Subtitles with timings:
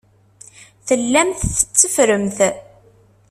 [0.87, 2.39] Tellamt tetteffremt.